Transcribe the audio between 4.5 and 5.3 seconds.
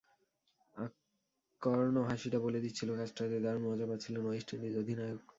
Indies অধিনায়ক।